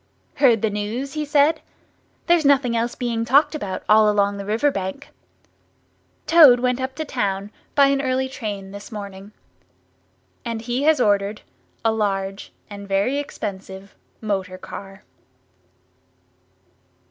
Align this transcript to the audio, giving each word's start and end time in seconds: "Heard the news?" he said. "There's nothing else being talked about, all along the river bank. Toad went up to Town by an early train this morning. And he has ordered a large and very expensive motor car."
"Heard 0.37 0.63
the 0.63 0.71
news?" 0.71 1.13
he 1.13 1.25
said. 1.25 1.61
"There's 2.25 2.43
nothing 2.43 2.75
else 2.75 2.95
being 2.95 3.23
talked 3.23 3.53
about, 3.53 3.83
all 3.87 4.09
along 4.09 4.37
the 4.37 4.45
river 4.47 4.71
bank. 4.71 5.09
Toad 6.25 6.59
went 6.59 6.81
up 6.81 6.95
to 6.95 7.05
Town 7.05 7.51
by 7.75 7.85
an 7.85 8.01
early 8.01 8.27
train 8.27 8.71
this 8.71 8.91
morning. 8.91 9.31
And 10.43 10.63
he 10.63 10.81
has 10.85 10.99
ordered 10.99 11.41
a 11.85 11.91
large 11.91 12.51
and 12.67 12.87
very 12.87 13.19
expensive 13.19 13.93
motor 14.23 14.57
car." 14.57 15.03